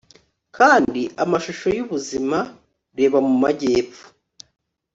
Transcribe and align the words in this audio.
kandi 0.57 1.01
amashusho 1.23 1.67
yubuzima. 1.77 2.37
reba 2.97 3.17
mu 3.27 3.35
majyepfo 3.43 4.03